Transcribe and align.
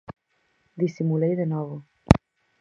Disimulei 0.81 1.33
de 1.39 1.45
novo. 1.53 1.77